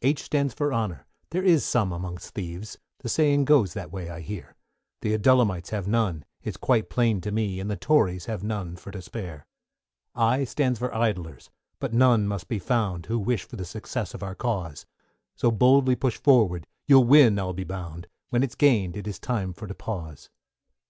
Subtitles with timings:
[0.00, 4.22] =H= stands for Honour, there is some amongst thieves, The saying goes that way I
[4.22, 4.56] hear;
[5.02, 8.90] The Adullamites have none, it's quite plain to me; And the Tories have none for
[8.90, 9.44] to spare.
[10.14, 14.22] =I= stands for Idlers, but none must be found, Who wish for the success of
[14.22, 14.86] our cause;
[15.34, 19.52] So boldly push forward, you'll win I'll be bound, When it's gained it is time
[19.52, 20.30] for to pause.